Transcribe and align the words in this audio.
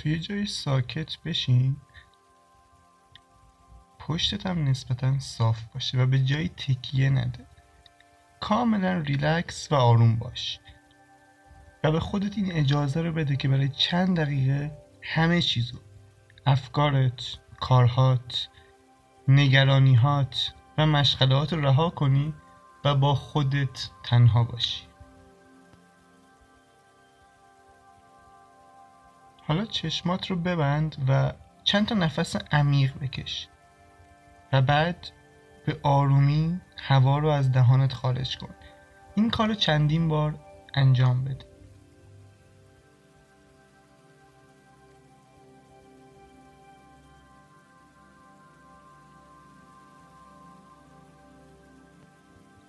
تو 0.00 0.08
یه 0.08 0.18
جای 0.18 0.46
ساکت 0.46 1.18
بشین. 1.24 1.76
پشتت 3.98 4.46
هم 4.46 4.68
نسبتا 4.68 5.18
صاف 5.18 5.64
باشه 5.74 5.98
و 5.98 6.06
به 6.06 6.18
جای 6.18 6.48
تکیه 6.48 7.10
نده. 7.10 7.46
کاملا 8.40 8.98
ریلکس 8.98 9.72
و 9.72 9.74
آروم 9.74 10.16
باش. 10.16 10.60
و 11.84 11.92
به 11.92 12.00
خودت 12.00 12.38
این 12.38 12.52
اجازه 12.52 13.02
رو 13.02 13.12
بده 13.12 13.36
که 13.36 13.48
برای 13.48 13.68
چند 13.68 14.20
دقیقه 14.20 14.78
همه 15.02 15.42
چیزو 15.42 15.78
افکارت، 16.46 17.38
کارهات، 17.60 18.48
نگرانیهات 19.28 20.54
و 20.78 20.86
مشغلات 20.86 21.52
رو 21.52 21.60
رها 21.60 21.90
کنی 21.90 22.34
و 22.84 22.94
با 22.94 23.14
خودت 23.14 23.90
تنها 24.02 24.44
باشی. 24.44 24.89
حالا 29.50 29.64
چشمات 29.64 30.26
رو 30.26 30.36
ببند 30.36 30.96
و 31.08 31.32
چند 31.64 31.86
تا 31.86 31.94
نفس 31.94 32.36
عمیق 32.52 32.98
بکش 32.98 33.48
و 34.52 34.62
بعد 34.62 35.10
به 35.66 35.80
آرومی 35.82 36.60
هوا 36.76 37.18
رو 37.18 37.28
از 37.28 37.52
دهانت 37.52 37.92
خارج 37.92 38.38
کن. 38.38 38.54
این 39.14 39.30
کار 39.30 39.48
رو 39.48 39.54
چندین 39.54 40.08
بار 40.08 40.34
انجام 40.74 41.24
بده. 41.24 41.46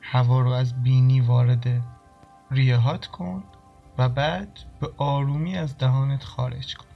هوا 0.02 0.42
رو 0.42 0.50
از 0.50 0.84
بینی 0.84 1.22
وارد 1.22 1.82
ریهات 2.52 3.08
کن. 3.08 3.44
و 3.98 4.10
بعد 4.10 4.60
به 4.80 4.90
آرومی 4.98 5.58
از 5.58 5.78
دهانت 5.78 6.24
خارج 6.24 6.76
کن. 6.76 6.91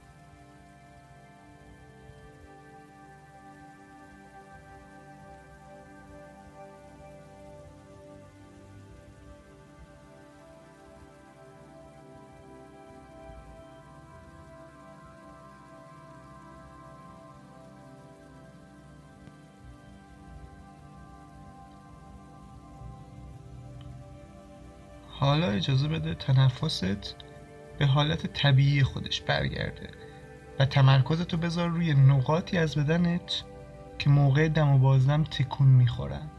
حالا 25.26 25.50
اجازه 25.50 25.88
بده 25.88 26.14
تنفست 26.14 27.16
به 27.78 27.86
حالت 27.86 28.26
طبیعی 28.26 28.82
خودش 28.82 29.20
برگرده 29.20 29.90
و 30.58 30.64
تمرکزتو 30.64 31.36
بذار 31.36 31.68
روی 31.68 31.94
نقاطی 31.94 32.58
از 32.58 32.74
بدنت 32.74 33.42
که 33.98 34.10
موقع 34.10 34.48
دم 34.48 34.68
و 34.68 34.78
بازدم 34.78 35.24
تکون 35.24 35.68
می‌خورن. 35.68 36.30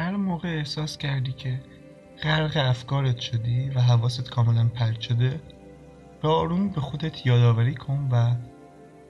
هر 0.00 0.16
موقع 0.16 0.48
احساس 0.48 0.98
کردی 0.98 1.32
که 1.32 1.60
غرق 2.22 2.56
افکارت 2.56 3.18
شدی 3.18 3.70
و 3.70 3.80
حواست 3.80 4.30
کاملا 4.30 4.68
پرت 4.74 5.00
شده 5.00 5.40
به 6.22 6.28
آرومی 6.28 6.68
به 6.68 6.80
خودت 6.80 7.26
یادآوری 7.26 7.74
کن 7.74 8.08
و 8.12 8.34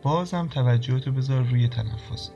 بازم 0.03 0.49
توجهتو 0.49 1.13
بذار 1.13 1.43
روی 1.43 1.69
تنفست 1.69 2.33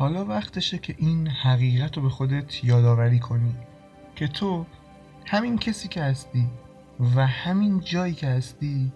حالا 0.00 0.24
وقتشه 0.24 0.78
که 0.78 0.94
این 0.98 1.28
حقیقت 1.28 1.96
رو 1.96 2.02
به 2.02 2.08
خودت 2.08 2.64
یادآوری 2.64 3.18
کنی 3.18 3.54
که 4.16 4.28
تو 4.28 4.66
همین 5.26 5.58
کسی 5.58 5.88
که 5.88 6.02
هستی 6.02 6.48
و 7.16 7.26
همین 7.26 7.80
جایی 7.80 8.14
که 8.14 8.26
هستی 8.26 8.92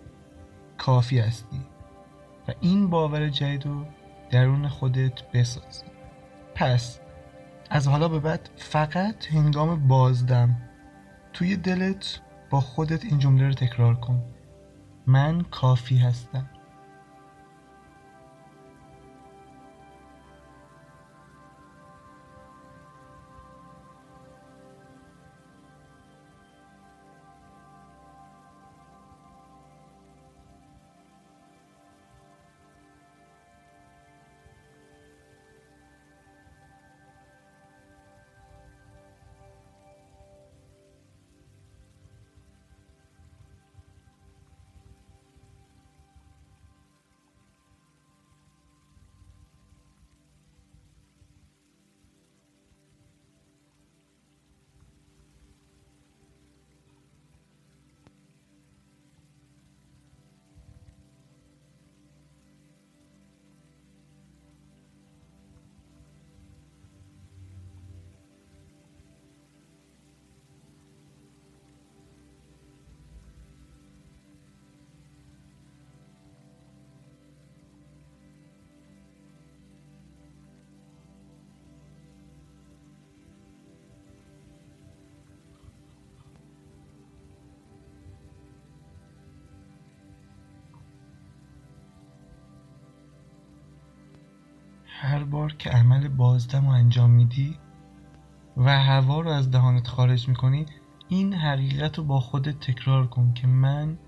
کافی 0.78 1.18
هستی 1.18 1.60
و 2.48 2.52
این 2.60 2.90
باور 2.90 3.28
جدید 3.28 3.66
رو 3.66 3.84
درون 4.30 4.68
خودت 4.68 5.30
بسازی. 5.32 5.84
پس 6.54 7.00
از 7.70 7.88
حالا 7.88 8.08
به 8.08 8.18
بعد 8.18 8.50
فقط 8.56 9.26
هنگام 9.26 9.88
بازدم 9.88 10.56
توی 11.32 11.56
دلت 11.56 12.20
با 12.50 12.60
خودت 12.60 13.04
این 13.04 13.18
جمله 13.18 13.46
رو 13.46 13.54
تکرار 13.54 13.94
کن. 13.94 14.22
من 15.06 15.42
کافی 15.42 15.96
هستم. 15.96 16.48
هر 95.04 95.24
بار 95.24 95.52
که 95.52 95.70
عمل 95.70 96.08
بازدم 96.08 96.66
رو 96.66 96.72
انجام 96.72 97.10
میدی 97.10 97.58
و 98.56 98.80
هوا 98.80 99.20
رو 99.20 99.30
از 99.30 99.50
دهانت 99.50 99.88
خارج 99.88 100.28
می‌کنی 100.28 100.66
این 101.08 101.34
حقیقت 101.34 101.98
رو 101.98 102.04
با 102.04 102.20
خودت 102.20 102.60
تکرار 102.60 103.06
کن 103.06 103.32
که 103.34 103.46
من 103.46 103.98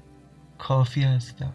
کافی 0.58 1.02
هستم. 1.02 1.52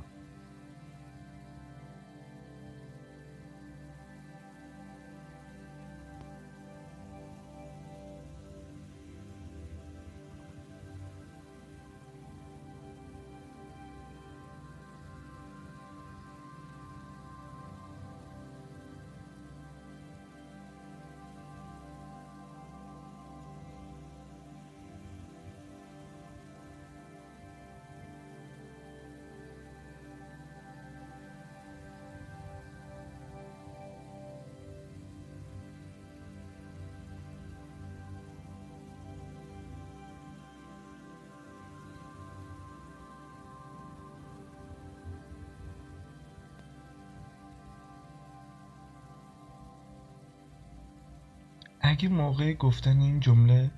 اگه 51.92 52.10
موقع 52.10 52.54
گفتن 52.54 53.00
این 53.00 53.20
جمله 53.20 53.72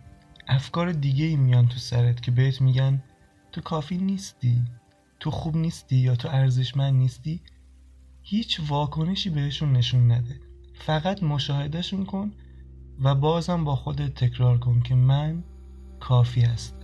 افکار 0.48 0.92
دیگه 0.92 1.25
ای 1.25 1.36
میان 1.36 1.68
تو 1.68 1.77
سرت 1.77 2.21
که 2.21 2.31
بهت 2.31 2.62
میگن 2.62 3.04
تو 3.51 3.62
کافی 3.62 3.98
نیستی 3.98 4.62
تو 5.19 5.31
خوب 5.31 5.57
نیستی 5.57 5.95
یا 5.95 6.15
تو 6.15 6.27
ارزشمند 6.27 6.94
نیستی 6.94 7.42
هیچ 8.21 8.62
واکنشی 8.68 9.30
بهشون 9.30 9.74
نشون 9.74 10.12
نده. 10.12 10.39
فقط 10.74 11.24
مشاهدهشون 11.24 12.06
کن 12.06 12.31
و 13.00 13.15
بازم 13.15 13.63
با 13.63 13.75
خودت 13.75 14.13
تکرار 14.13 14.57
کن 14.57 14.81
که 14.81 14.95
من 14.95 15.44
کافی 16.00 16.42
هستم. 16.42 16.83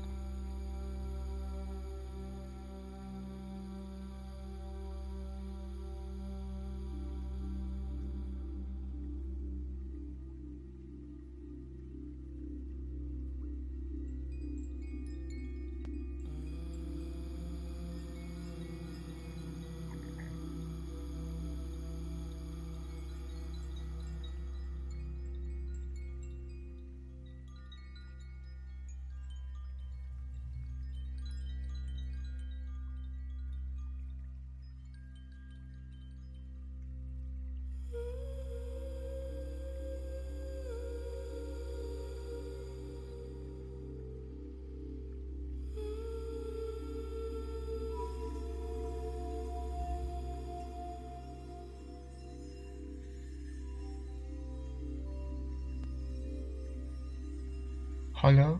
حالا 58.21 58.59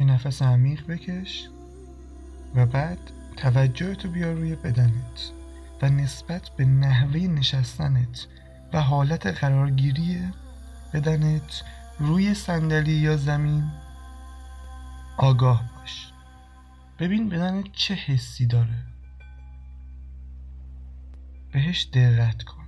یه 0.00 0.06
نفس 0.06 0.42
عمیق 0.42 0.86
بکش 0.86 1.48
و 2.54 2.66
بعد 2.66 2.98
توجهتو 3.36 4.10
بیار 4.10 4.34
روی 4.34 4.56
بدنت 4.56 5.32
و 5.82 5.88
نسبت 5.88 6.48
به 6.56 6.64
نحوه 6.64 7.20
نشستنت 7.20 8.26
و 8.72 8.80
حالت 8.80 9.26
قرارگیری 9.26 10.28
بدنت 10.94 11.62
روی 11.98 12.34
صندلی 12.34 12.92
یا 12.92 13.16
زمین 13.16 13.70
آگاه 15.16 15.70
باش. 15.76 16.12
ببین 16.98 17.28
بدنت 17.28 17.72
چه 17.72 17.94
حسی 17.94 18.46
داره. 18.46 18.86
بهش 21.52 21.88
دقت 21.92 22.42
کن. 22.42 22.59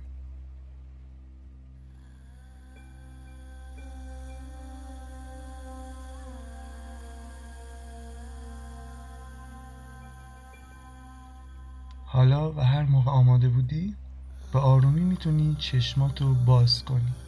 حالا 12.13 12.51
و 12.51 12.59
هر 12.59 12.83
موقع 12.83 13.11
آماده 13.11 13.49
بودی 13.49 13.95
به 14.53 14.59
آرومی 14.59 15.01
می‌تونی 15.01 15.55
چشماتو 15.59 16.33
باز 16.33 16.83
کنی. 16.85 17.22